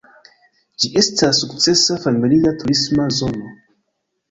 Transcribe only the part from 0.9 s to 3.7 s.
estas sukcesa familia turisma zono.